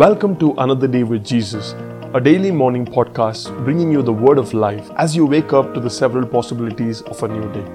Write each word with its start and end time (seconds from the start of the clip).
Welcome 0.00 0.36
to 0.36 0.54
Another 0.56 0.88
Day 0.88 1.02
with 1.02 1.26
Jesus, 1.26 1.72
a 2.14 2.20
daily 2.22 2.50
morning 2.50 2.86
podcast 2.86 3.54
bringing 3.66 3.92
you 3.92 4.00
the 4.00 4.10
word 4.10 4.38
of 4.38 4.54
life 4.54 4.90
as 4.96 5.14
you 5.14 5.26
wake 5.26 5.52
up 5.52 5.74
to 5.74 5.80
the 5.80 5.90
several 5.90 6.26
possibilities 6.26 7.02
of 7.02 7.22
a 7.22 7.28
new 7.28 7.52
day. 7.52 7.66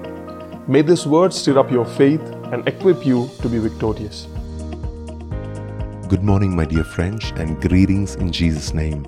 May 0.66 0.82
this 0.82 1.06
word 1.06 1.32
stir 1.32 1.56
up 1.56 1.70
your 1.70 1.84
faith 1.84 2.20
and 2.50 2.66
equip 2.66 3.06
you 3.06 3.30
to 3.42 3.48
be 3.48 3.60
victorious. 3.60 4.26
Good 6.08 6.24
morning, 6.24 6.56
my 6.56 6.64
dear 6.64 6.82
friends, 6.82 7.32
and 7.36 7.62
greetings 7.62 8.16
in 8.16 8.32
Jesus' 8.32 8.74
name. 8.74 9.04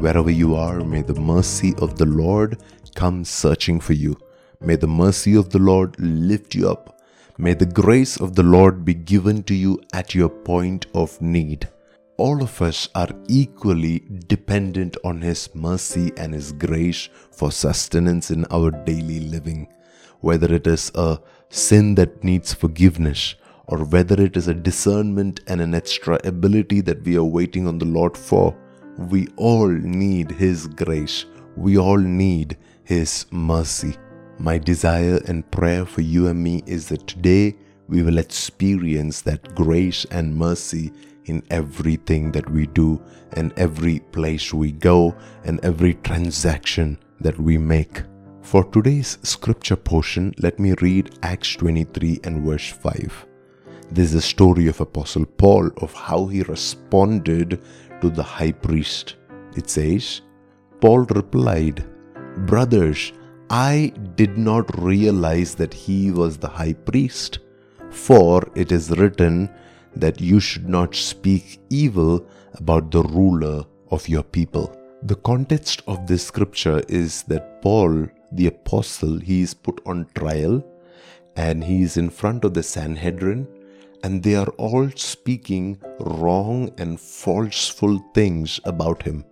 Wherever 0.00 0.32
you 0.32 0.56
are, 0.56 0.80
may 0.80 1.02
the 1.02 1.14
mercy 1.14 1.76
of 1.76 1.96
the 1.96 2.06
Lord 2.06 2.60
come 2.96 3.24
searching 3.24 3.78
for 3.78 3.92
you. 3.92 4.18
May 4.60 4.74
the 4.74 4.88
mercy 4.88 5.36
of 5.36 5.50
the 5.50 5.60
Lord 5.60 5.94
lift 6.00 6.56
you 6.56 6.68
up. 6.68 7.00
May 7.38 7.54
the 7.54 7.66
grace 7.66 8.20
of 8.20 8.34
the 8.34 8.42
Lord 8.42 8.84
be 8.84 8.94
given 8.94 9.44
to 9.44 9.54
you 9.54 9.80
at 9.92 10.12
your 10.12 10.28
point 10.28 10.86
of 10.92 11.22
need. 11.22 11.68
All 12.18 12.42
of 12.42 12.60
us 12.60 12.88
are 12.96 13.10
equally 13.28 14.02
dependent 14.26 14.96
on 15.04 15.20
His 15.20 15.48
mercy 15.54 16.10
and 16.16 16.34
His 16.34 16.50
grace 16.50 17.08
for 17.30 17.52
sustenance 17.52 18.32
in 18.32 18.44
our 18.50 18.72
daily 18.72 19.20
living. 19.20 19.68
Whether 20.18 20.52
it 20.52 20.66
is 20.66 20.90
a 20.96 21.20
sin 21.48 21.94
that 21.94 22.24
needs 22.24 22.52
forgiveness, 22.52 23.36
or 23.68 23.84
whether 23.84 24.20
it 24.20 24.36
is 24.36 24.48
a 24.48 24.54
discernment 24.54 25.42
and 25.46 25.60
an 25.60 25.76
extra 25.76 26.18
ability 26.24 26.80
that 26.80 27.04
we 27.04 27.16
are 27.16 27.22
waiting 27.22 27.68
on 27.68 27.78
the 27.78 27.84
Lord 27.84 28.16
for, 28.16 28.52
we 28.96 29.28
all 29.36 29.68
need 29.68 30.32
His 30.32 30.66
grace. 30.66 31.24
We 31.54 31.78
all 31.78 31.98
need 31.98 32.56
His 32.82 33.26
mercy. 33.30 33.96
My 34.40 34.58
desire 34.58 35.20
and 35.28 35.48
prayer 35.52 35.86
for 35.86 36.00
you 36.00 36.26
and 36.26 36.42
me 36.42 36.64
is 36.66 36.88
that 36.88 37.06
today 37.06 37.56
we 37.86 38.02
will 38.02 38.18
experience 38.18 39.20
that 39.20 39.54
grace 39.54 40.04
and 40.10 40.36
mercy 40.36 40.90
in 41.28 41.42
everything 41.50 42.32
that 42.32 42.48
we 42.50 42.66
do 42.66 43.00
and 43.32 43.52
every 43.56 44.00
place 44.00 44.52
we 44.52 44.72
go 44.72 45.14
and 45.44 45.60
every 45.64 45.94
transaction 45.94 46.98
that 47.20 47.38
we 47.38 47.58
make. 47.58 48.02
For 48.42 48.64
today's 48.64 49.18
scripture 49.22 49.76
portion, 49.76 50.34
let 50.38 50.58
me 50.58 50.74
read 50.80 51.18
Acts 51.22 51.54
23 51.56 52.20
and 52.24 52.44
verse 52.44 52.68
5. 52.70 53.26
This 53.90 54.10
is 54.10 54.14
a 54.14 54.22
story 54.22 54.68
of 54.68 54.80
Apostle 54.80 55.24
Paul 55.24 55.70
of 55.78 55.92
how 55.92 56.26
he 56.26 56.42
responded 56.42 57.60
to 58.00 58.10
the 58.10 58.22
high 58.22 58.52
priest. 58.52 59.16
It 59.56 59.68
says, 59.68 60.22
Paul 60.80 61.00
replied, 61.00 61.84
Brothers, 62.46 63.12
I 63.50 63.92
did 64.14 64.36
not 64.36 64.78
realize 64.78 65.54
that 65.54 65.72
he 65.72 66.10
was 66.10 66.36
the 66.36 66.48
high 66.48 66.74
priest, 66.74 67.38
for 67.90 68.46
it 68.54 68.72
is 68.72 68.90
written 68.98 69.50
that 70.00 70.20
you 70.20 70.40
should 70.40 70.68
not 70.68 70.94
speak 70.94 71.60
evil 71.70 72.26
about 72.54 72.90
the 72.90 73.02
ruler 73.02 73.64
of 73.90 74.08
your 74.08 74.22
people. 74.22 74.74
The 75.02 75.16
context 75.16 75.82
of 75.86 76.06
this 76.06 76.26
scripture 76.26 76.82
is 76.88 77.22
that 77.24 77.62
Paul, 77.62 78.08
the 78.32 78.46
apostle, 78.46 79.18
he 79.18 79.42
is 79.42 79.54
put 79.54 79.80
on 79.86 80.06
trial 80.14 80.64
and 81.36 81.62
he 81.62 81.82
is 81.82 81.96
in 81.96 82.10
front 82.10 82.44
of 82.44 82.54
the 82.54 82.62
Sanhedrin 82.62 83.46
and 84.02 84.22
they 84.22 84.34
are 84.34 84.48
all 84.58 84.90
speaking 84.96 85.80
wrong 86.00 86.72
and 86.78 87.00
falseful 87.00 87.98
things 88.14 88.60
about 88.64 89.02
him. 89.02 89.24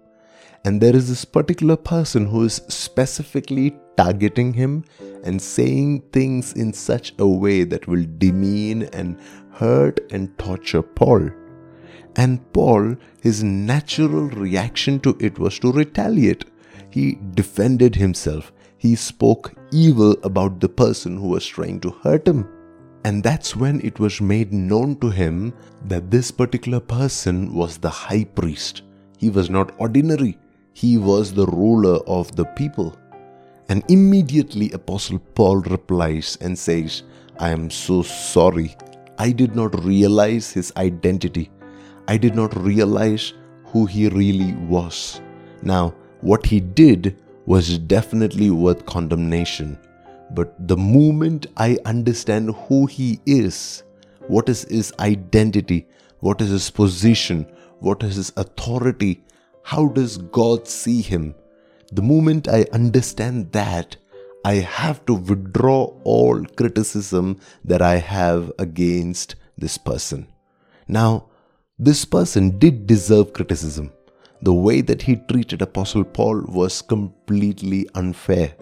And 0.64 0.80
there 0.80 0.96
is 0.96 1.08
this 1.08 1.24
particular 1.24 1.76
person 1.76 2.26
who 2.26 2.44
is 2.44 2.60
specifically 2.68 3.76
targeting 3.96 4.52
him 4.52 4.84
and 5.24 5.40
saying 5.40 6.02
things 6.12 6.52
in 6.52 6.72
such 6.72 7.14
a 7.18 7.26
way 7.26 7.64
that 7.64 7.86
will 7.86 8.04
demean 8.18 8.84
and 8.84 9.18
hurt 9.52 10.00
and 10.12 10.36
torture 10.38 10.82
Paul. 10.82 11.30
And 12.16 12.40
Paul, 12.52 12.96
his 13.20 13.42
natural 13.42 14.28
reaction 14.28 15.00
to 15.00 15.16
it 15.20 15.38
was 15.38 15.58
to 15.60 15.72
retaliate. 15.72 16.44
He 16.90 17.18
defended 17.34 17.94
himself. 17.94 18.52
He 18.78 18.94
spoke 18.94 19.52
evil 19.70 20.16
about 20.22 20.60
the 20.60 20.68
person 20.68 21.16
who 21.16 21.28
was 21.28 21.46
trying 21.46 21.80
to 21.80 21.90
hurt 21.90 22.26
him. 22.26 22.48
And 23.04 23.22
that's 23.22 23.54
when 23.54 23.80
it 23.82 24.00
was 24.00 24.20
made 24.20 24.52
known 24.52 24.96
to 25.00 25.10
him 25.10 25.54
that 25.84 26.10
this 26.10 26.30
particular 26.30 26.80
person 26.80 27.54
was 27.54 27.78
the 27.78 27.90
high 27.90 28.24
priest. 28.24 28.82
He 29.18 29.30
was 29.30 29.48
not 29.48 29.74
ordinary, 29.78 30.38
he 30.72 30.98
was 30.98 31.32
the 31.32 31.46
ruler 31.46 31.98
of 32.06 32.34
the 32.34 32.44
people. 32.44 32.96
And 33.68 33.82
immediately 33.88 34.70
Apostle 34.72 35.18
Paul 35.34 35.56
replies 35.62 36.38
and 36.40 36.58
says, 36.58 37.02
I 37.38 37.50
am 37.50 37.70
so 37.70 38.02
sorry. 38.02 38.76
I 39.18 39.32
did 39.32 39.56
not 39.56 39.84
realize 39.84 40.52
his 40.52 40.72
identity. 40.76 41.50
I 42.08 42.16
did 42.16 42.34
not 42.34 42.56
realize 42.56 43.32
who 43.64 43.86
he 43.86 44.08
really 44.08 44.52
was. 44.54 45.20
Now, 45.62 45.94
what 46.20 46.46
he 46.46 46.60
did 46.60 47.16
was 47.46 47.78
definitely 47.78 48.50
worth 48.50 48.86
condemnation. 48.86 49.78
But 50.30 50.68
the 50.68 50.76
moment 50.76 51.46
I 51.56 51.78
understand 51.84 52.54
who 52.66 52.86
he 52.86 53.20
is, 53.26 53.84
what 54.28 54.48
is 54.48 54.64
his 54.64 54.92
identity, 54.98 55.86
what 56.20 56.40
is 56.40 56.50
his 56.50 56.70
position, 56.70 57.46
what 57.80 58.02
is 58.02 58.16
his 58.16 58.32
authority, 58.36 59.22
how 59.62 59.88
does 59.88 60.18
God 60.18 60.66
see 60.66 61.00
him? 61.00 61.34
The 61.92 62.02
moment 62.02 62.48
I 62.48 62.66
understand 62.72 63.52
that, 63.52 63.96
I 64.44 64.54
have 64.54 65.04
to 65.06 65.14
withdraw 65.14 65.92
all 66.04 66.44
criticism 66.56 67.40
that 67.64 67.82
I 67.82 67.96
have 67.96 68.52
against 68.58 69.34
this 69.58 69.78
person. 69.78 70.28
Now, 70.88 71.26
this 71.78 72.04
person 72.04 72.58
did 72.58 72.86
deserve 72.86 73.32
criticism. 73.32 73.92
The 74.42 74.52
way 74.52 74.82
that 74.82 75.02
he 75.02 75.16
treated 75.16 75.62
Apostle 75.62 76.04
Paul 76.04 76.42
was 76.48 76.82
completely 76.82 77.88
unfair 77.94 78.54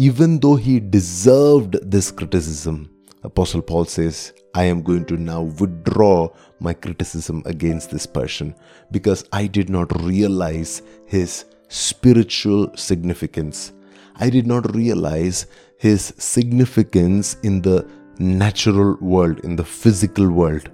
even 0.00 0.40
though 0.40 0.56
he 0.56 0.80
deserved 0.80 1.76
this 1.90 2.10
criticism, 2.10 2.90
Apostle 3.22 3.60
Paul 3.60 3.84
says, 3.84 4.32
I 4.54 4.64
am 4.64 4.80
going 4.80 5.04
to 5.04 5.18
now 5.18 5.42
withdraw 5.42 6.30
my 6.58 6.72
criticism 6.72 7.42
against 7.44 7.90
this 7.90 8.06
person 8.06 8.54
because 8.90 9.26
I 9.30 9.46
did 9.46 9.68
not 9.68 9.94
realize 10.02 10.80
his 11.04 11.44
spiritual 11.70 12.76
significance. 12.76 13.72
I 14.16 14.28
did 14.28 14.46
not 14.46 14.74
realize 14.74 15.46
his 15.78 16.12
significance 16.18 17.38
in 17.42 17.62
the 17.62 17.88
natural 18.18 18.98
world, 19.00 19.40
in 19.40 19.56
the 19.56 19.64
physical 19.64 20.30
world. 20.30 20.68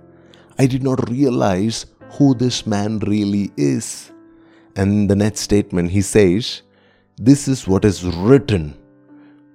I 0.58 0.66
did 0.66 0.82
not 0.82 1.08
realize 1.08 1.86
who 2.14 2.34
this 2.34 2.66
man 2.66 2.98
really 2.98 3.52
is. 3.56 4.10
And 4.74 5.08
the 5.08 5.14
next 5.14 5.40
statement, 5.40 5.92
he 5.92 6.02
says, 6.02 6.62
This 7.16 7.46
is 7.46 7.68
what 7.68 7.84
is 7.84 8.02
written 8.04 8.74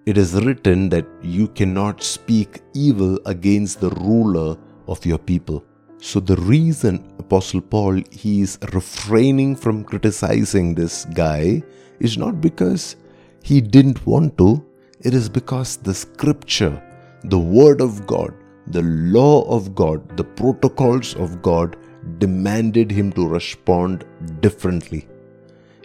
it 0.03 0.18
is 0.18 0.34
written 0.34 0.90
that 0.90 1.06
you 1.22 1.47
cannot 1.47 2.02
speak 2.02 2.62
evil 2.73 3.19
against 3.28 3.81
the 3.81 3.91
ruler 3.91 4.58
of 4.88 5.06
your 5.06 5.19
people. 5.19 5.63
So 6.03 6.19
the 6.19 6.35
reason 6.38 7.13
Apostle 7.19 7.62
Paul 7.62 8.01
he 8.09 8.41
is 8.41 8.57
refraining 8.73 9.56
from 9.56 9.84
criticizing 9.84 10.73
this 10.73 11.06
guy 11.06 11.62
is 12.00 12.17
not 12.17 12.41
because 12.41 12.95
he 13.44 13.62
didn't 13.62 14.03
want 14.07 14.35
to, 14.40 14.66
it 15.01 15.13
is 15.13 15.29
because 15.29 15.78
the 15.78 15.94
scripture, 15.94 16.81
the 17.25 17.38
word 17.38 17.81
of 17.81 18.07
God, 18.07 18.34
the 18.67 18.81
law 18.81 19.44
of 19.44 19.75
God, 19.75 20.17
the 20.17 20.23
protocols 20.23 21.16
of 21.16 21.44
God 21.44 21.78
demanded 22.17 22.90
him 22.90 23.11
to 23.13 23.28
respond 23.28 24.03
differently. 24.40 25.07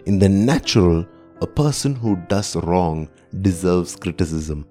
In 0.07 0.17
the 0.17 0.29
natural, 0.29 1.05
a 1.41 1.47
person 1.47 1.93
who 1.93 2.15
does 2.27 2.55
wrong 2.55 3.07
deserves 3.41 3.95
criticism. 3.95 4.65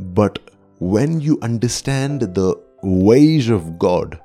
But 0.00 0.38
when 0.78 1.20
you 1.20 1.38
understand 1.42 2.22
the 2.22 2.54
ways 2.82 3.50
of 3.50 3.78
God, 3.78 4.18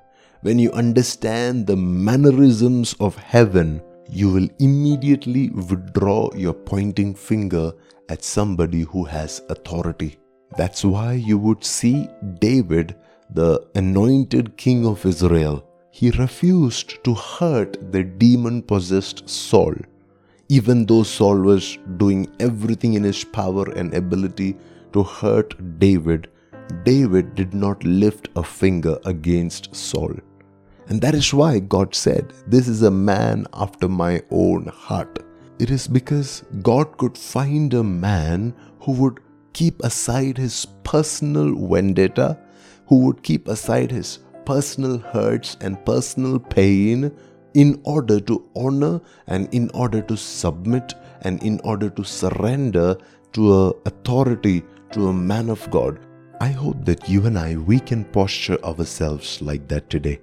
when 0.44 0.60
you 0.60 0.72
understand 0.74 1.66
the 1.66 1.76
mannerisms 1.76 2.96
of 3.00 3.16
heaven, 3.18 3.82
you 4.10 4.32
will 4.32 4.48
immediately 4.60 5.50
withdraw 5.50 6.30
your 6.36 6.54
pointing 6.54 7.16
finger 7.16 7.72
at 8.10 8.24
somebody 8.24 8.82
who 8.82 9.04
has 9.04 9.42
authority. 9.50 10.18
That's 10.58 10.86
why 10.86 11.14
you 11.14 11.38
would 11.40 11.64
see 11.64 12.08
David, 12.40 12.96
the 13.32 13.66
anointed 13.74 14.56
king 14.58 14.86
of 14.86 15.06
Israel, 15.06 15.66
he 15.90 16.12
refused 16.12 17.04
to 17.04 17.16
hurt 17.16 17.92
the 17.92 18.04
demon 18.04 18.62
possessed 18.62 19.28
Saul 19.28 19.74
even 20.50 20.86
though 20.86 21.04
Saul 21.04 21.40
was 21.40 21.78
doing 21.98 22.28
everything 22.40 22.94
in 22.96 23.04
his 23.04 23.24
power 23.24 23.70
and 23.72 23.94
ability 23.94 24.56
to 24.92 25.04
hurt 25.04 25.80
David, 25.80 26.30
David 26.84 27.34
did 27.36 27.54
not 27.54 27.84
lift 27.84 28.30
a 28.36 28.44
finger 28.44 28.98
against 29.06 29.74
Saul. 29.76 30.14
And 30.88 31.02
that 31.02 31.16
is 31.16 31.34
why 31.34 31.60
God 31.60 31.96
said, 31.96 32.34
This 32.48 32.68
is 32.68 32.82
a 32.84 32.92
man 32.92 33.48
after 33.54 33.88
my 33.88 34.22
own 34.32 34.68
heart. 34.68 35.20
It 35.60 35.70
is 35.70 35.88
because 35.88 36.44
God 36.62 36.98
could 36.98 37.18
find 37.18 37.74
a 37.74 37.84
man 37.84 38.54
who 38.82 38.94
would 38.94 39.20
keep 39.54 39.82
aside 39.84 40.38
his 40.38 40.66
personal 40.84 41.56
vendetta, 41.56 42.38
who 42.88 43.06
would 43.06 43.24
keep 43.24 43.48
aside 43.48 43.92
his 43.92 44.20
personal 44.46 44.98
hurts 44.98 45.56
and 45.62 45.86
personal 45.86 46.40
pain 46.40 47.12
in 47.54 47.80
order 47.84 48.20
to 48.20 48.50
honor 48.56 49.00
and 49.28 49.54
in 49.54 49.70
order 49.74 50.02
to 50.02 50.18
submit 50.18 50.94
and 51.22 51.42
in 51.44 51.60
order 51.64 51.90
to 51.90 52.04
surrender 52.04 52.98
to 53.32 53.54
a 53.54 53.70
authority 53.86 54.64
to 54.92 55.08
a 55.08 55.14
man 55.14 55.50
of 55.50 55.70
God. 55.72 56.00
I 56.42 56.48
hope 56.48 56.84
that 56.86 57.08
you 57.08 57.26
and 57.26 57.38
I 57.38 57.56
we 57.56 57.80
can 57.80 58.04
posture 58.06 58.62
ourselves 58.64 59.42
like 59.42 59.68
that 59.70 59.90
today. 59.90 60.20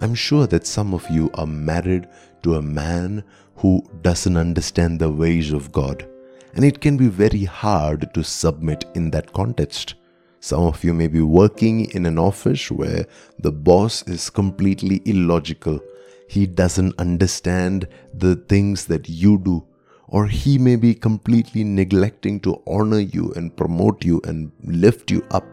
I'm 0.00 0.14
sure 0.14 0.46
that 0.46 0.66
some 0.66 0.94
of 0.94 1.08
you 1.10 1.28
are 1.34 1.46
married 1.46 2.08
to 2.44 2.54
a 2.54 2.62
man 2.62 3.24
who 3.56 3.82
doesn't 4.02 4.36
understand 4.36 5.00
the 5.00 5.10
ways 5.10 5.52
of 5.52 5.72
God. 5.72 6.08
And 6.54 6.64
it 6.64 6.80
can 6.80 6.96
be 6.96 7.08
very 7.08 7.44
hard 7.44 8.14
to 8.14 8.22
submit 8.22 8.84
in 8.94 9.10
that 9.10 9.32
context. 9.32 9.96
Some 10.38 10.62
of 10.62 10.84
you 10.84 10.94
may 10.94 11.08
be 11.08 11.20
working 11.20 11.90
in 11.90 12.06
an 12.06 12.16
office 12.16 12.70
where 12.70 13.06
the 13.40 13.50
boss 13.50 14.06
is 14.06 14.30
completely 14.30 15.02
illogical. 15.04 15.80
He 16.28 16.46
doesn't 16.46 16.98
understand 17.00 17.88
the 18.14 18.36
things 18.36 18.86
that 18.86 19.08
you 19.08 19.38
do. 19.38 19.66
Or 20.06 20.28
he 20.28 20.58
may 20.58 20.76
be 20.76 20.94
completely 20.94 21.64
neglecting 21.64 22.38
to 22.40 22.62
honor 22.68 23.00
you 23.00 23.32
and 23.34 23.56
promote 23.56 24.04
you 24.04 24.20
and 24.24 24.52
lift 24.62 25.10
you 25.10 25.26
up. 25.32 25.44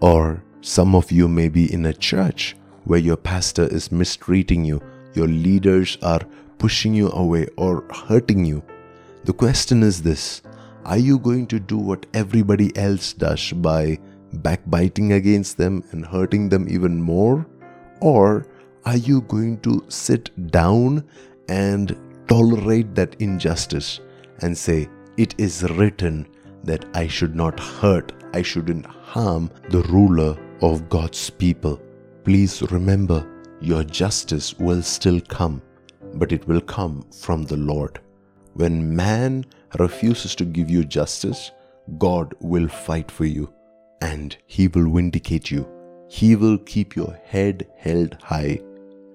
Or 0.00 0.44
some 0.60 0.94
of 0.94 1.10
you 1.10 1.26
may 1.26 1.48
be 1.48 1.72
in 1.72 1.86
a 1.86 1.94
church 1.94 2.54
where 2.84 3.00
your 3.00 3.16
pastor 3.16 3.64
is 3.64 3.90
mistreating 3.90 4.64
you, 4.64 4.80
your 5.14 5.28
leaders 5.28 5.98
are 6.02 6.20
pushing 6.58 6.94
you 6.94 7.10
away 7.10 7.46
or 7.56 7.84
hurting 8.08 8.44
you. 8.44 8.62
The 9.24 9.32
question 9.32 9.82
is 9.82 10.02
this 10.02 10.42
Are 10.84 10.98
you 10.98 11.18
going 11.18 11.46
to 11.48 11.58
do 11.58 11.78
what 11.78 12.06
everybody 12.14 12.76
else 12.76 13.12
does 13.12 13.52
by 13.52 13.98
backbiting 14.34 15.12
against 15.12 15.56
them 15.56 15.84
and 15.92 16.04
hurting 16.04 16.48
them 16.48 16.68
even 16.68 17.00
more? 17.00 17.46
Or 18.00 18.46
are 18.84 18.96
you 18.96 19.22
going 19.22 19.60
to 19.60 19.84
sit 19.88 20.30
down 20.50 21.04
and 21.48 21.96
tolerate 22.28 22.94
that 22.94 23.16
injustice 23.18 24.00
and 24.40 24.56
say, 24.56 24.88
It 25.16 25.34
is 25.38 25.62
written 25.70 26.26
that 26.64 26.84
I 26.94 27.06
should 27.06 27.34
not 27.34 27.58
hurt, 27.58 28.12
I 28.34 28.42
shouldn't 28.42 28.86
harm 28.86 29.50
the 29.70 29.82
ruler 29.82 30.36
of 30.60 30.88
God's 30.88 31.30
people? 31.30 31.80
Please 32.24 32.62
remember, 32.70 33.26
your 33.60 33.84
justice 33.84 34.54
will 34.58 34.80
still 34.80 35.20
come, 35.20 35.60
but 36.14 36.32
it 36.32 36.48
will 36.48 36.62
come 36.62 37.04
from 37.12 37.44
the 37.44 37.58
Lord. 37.58 38.00
When 38.54 38.96
man 38.96 39.44
refuses 39.78 40.34
to 40.36 40.46
give 40.46 40.70
you 40.70 40.84
justice, 40.84 41.50
God 41.98 42.34
will 42.40 42.66
fight 42.66 43.10
for 43.10 43.26
you 43.26 43.52
and 44.00 44.34
he 44.46 44.68
will 44.68 44.90
vindicate 44.90 45.50
you. 45.50 45.68
He 46.08 46.34
will 46.34 46.56
keep 46.56 46.96
your 46.96 47.12
head 47.24 47.68
held 47.76 48.16
high. 48.22 48.60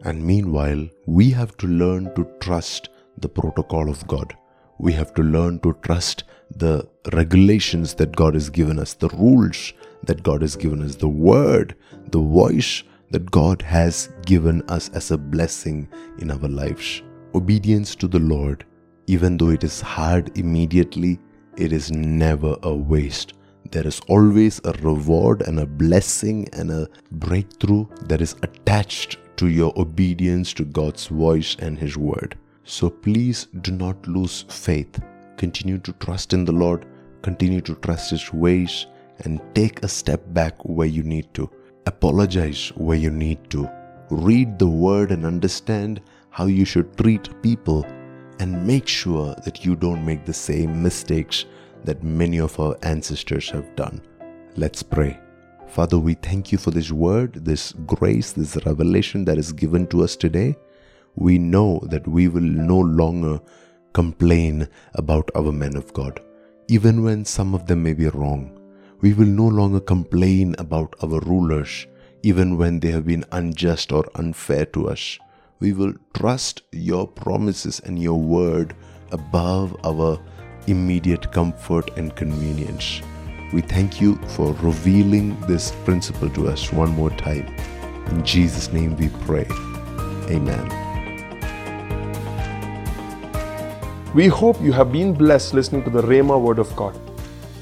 And 0.03 0.23
meanwhile, 0.23 0.87
we 1.07 1.31
have 1.31 1.57
to 1.57 1.67
learn 1.67 2.13
to 2.13 2.29
trust 2.39 2.89
the 3.17 3.29
protocol 3.29 3.89
of 3.89 4.05
God. 4.07 4.37
We 4.77 4.93
have 4.93 5.15
to 5.15 5.23
learn 5.23 5.61
to 5.61 5.75
trust 5.81 6.25
the 6.55 6.87
regulations 7.11 7.95
that 7.95 8.15
God 8.15 8.35
has 8.35 8.51
given 8.51 8.77
us, 8.77 8.93
the 8.93 9.09
rules 9.09 9.73
that 10.03 10.21
God 10.21 10.43
has 10.43 10.55
given 10.55 10.83
us, 10.83 10.95
the 10.95 11.09
word, 11.09 11.75
the 12.11 12.19
voice 12.19 12.83
that 13.11 13.31
God 13.31 13.61
has 13.61 14.09
given 14.25 14.61
us 14.69 14.89
as 14.89 15.11
a 15.11 15.17
blessing 15.17 15.87
in 16.19 16.31
our 16.31 16.47
lives. 16.47 17.01
Obedience 17.35 17.95
to 17.95 18.07
the 18.07 18.19
Lord, 18.19 18.65
even 19.07 19.37
though 19.37 19.49
it 19.49 19.63
is 19.63 19.81
hard 19.81 20.37
immediately, 20.37 21.19
it 21.57 21.73
is 21.73 21.91
never 21.91 22.55
a 22.63 22.73
waste. 22.73 23.33
There 23.71 23.85
is 23.85 23.99
always 24.07 24.61
a 24.63 24.71
reward 24.81 25.41
and 25.43 25.59
a 25.59 25.65
blessing 25.65 26.47
and 26.53 26.71
a 26.71 26.87
breakthrough 27.11 27.85
that 28.03 28.21
is 28.21 28.35
attached 28.41 29.17
to 29.37 29.47
your 29.47 29.73
obedience 29.79 30.53
to 30.53 30.65
God's 30.65 31.07
voice 31.07 31.55
and 31.59 31.77
His 31.77 31.97
word. 31.97 32.37
So 32.63 32.89
please 32.89 33.47
do 33.61 33.71
not 33.71 34.07
lose 34.07 34.45
faith. 34.49 34.99
Continue 35.37 35.77
to 35.79 35.93
trust 35.93 36.33
in 36.33 36.45
the 36.45 36.51
Lord, 36.51 36.85
continue 37.21 37.61
to 37.61 37.75
trust 37.75 38.11
His 38.11 38.33
ways, 38.33 38.85
and 39.19 39.41
take 39.53 39.83
a 39.83 39.87
step 39.87 40.21
back 40.33 40.63
where 40.65 40.87
you 40.87 41.03
need 41.03 41.33
to 41.33 41.49
apologize 41.89 42.69
where 42.75 42.97
you 42.97 43.09
need 43.09 43.49
to, 43.49 43.69
read 44.11 44.59
the 44.59 44.67
word 44.67 45.11
and 45.11 45.25
understand 45.25 46.01
how 46.29 46.45
you 46.45 46.63
should 46.63 46.95
treat 46.97 47.29
people, 47.41 47.83
and 48.39 48.65
make 48.65 48.87
sure 48.87 49.35
that 49.43 49.65
you 49.65 49.75
don't 49.75 50.05
make 50.05 50.23
the 50.23 50.33
same 50.33 50.81
mistakes 50.81 51.45
that 51.83 52.03
many 52.03 52.37
of 52.37 52.57
our 52.59 52.77
ancestors 52.83 53.49
have 53.49 53.75
done. 53.75 54.01
Let's 54.55 54.83
pray. 54.83 55.19
Father, 55.67 55.97
we 55.97 56.13
thank 56.13 56.51
you 56.51 56.57
for 56.57 56.71
this 56.71 56.91
word, 56.91 57.43
this 57.43 57.73
grace, 57.85 58.31
this 58.33 58.55
revelation 58.65 59.25
that 59.25 59.37
is 59.37 59.51
given 59.51 59.87
to 59.87 60.03
us 60.03 60.15
today. 60.15 60.55
We 61.15 61.37
know 61.37 61.79
that 61.89 62.07
we 62.07 62.27
will 62.27 62.49
no 62.71 62.79
longer 62.79 63.39
complain 63.93 64.67
about 64.93 65.29
our 65.35 65.51
men 65.51 65.75
of 65.75 65.91
God, 65.93 66.21
even 66.67 67.03
when 67.03 67.25
some 67.25 67.55
of 67.55 67.65
them 67.65 67.81
may 67.83 67.93
be 67.93 68.07
wrong 68.09 68.58
we 69.01 69.13
will 69.13 69.27
no 69.27 69.47
longer 69.47 69.79
complain 69.79 70.55
about 70.59 70.93
our 71.01 71.21
rulers, 71.21 71.87
even 72.21 72.57
when 72.57 72.79
they 72.81 72.91
have 72.91 73.05
been 73.05 73.23
unjust 73.31 73.93
or 73.93 74.05
unfair 74.15 74.65
to 74.65 74.89
us. 74.89 75.17
We 75.61 75.71
will 75.71 75.93
trust 76.13 76.63
your 76.73 77.07
promises 77.07 77.79
and 77.79 78.01
your 78.01 78.19
word 78.19 78.75
above 79.11 79.75
our 79.85 80.19
immediate 80.67 81.31
comfort 81.31 81.97
and 81.97 82.13
convenience. 82.15 83.01
We 83.53 83.61
thank 83.61 84.01
you 84.01 84.15
for 84.35 84.53
revealing 84.55 85.39
this 85.47 85.71
principle 85.85 86.29
to 86.31 86.49
us 86.49 86.73
one 86.73 86.91
more 86.91 87.09
time. 87.09 87.47
In 88.07 88.23
Jesus' 88.25 88.71
name 88.73 88.97
we 88.97 89.09
pray. 89.25 89.47
Amen. 90.29 90.75
We 94.13 94.27
hope 94.27 94.61
you 94.61 94.73
have 94.73 94.91
been 94.91 95.13
blessed 95.13 95.53
listening 95.53 95.83
to 95.85 95.89
the 95.89 96.01
Rhema 96.01 96.39
Word 96.39 96.59
of 96.59 96.75
God 96.75 97.08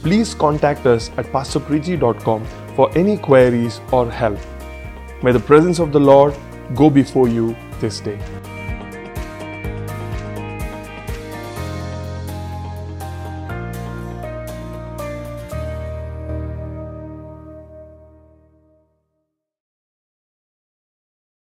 please 0.01 0.33
contact 0.33 0.85
us 0.85 1.11
at 1.17 1.25
pastorpreeti.com 1.27 2.45
for 2.75 2.95
any 2.97 3.17
queries 3.17 3.81
or 3.91 4.09
help. 4.09 4.39
May 5.23 5.31
the 5.31 5.39
presence 5.39 5.79
of 5.79 5.91
the 5.91 5.99
Lord 5.99 6.35
go 6.75 6.89
before 6.89 7.27
you 7.27 7.55
this 7.79 7.99
day. 7.99 8.19